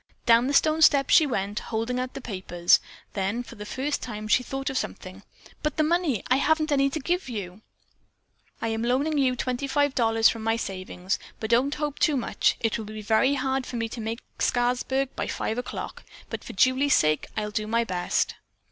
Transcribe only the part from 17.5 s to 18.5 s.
do my best."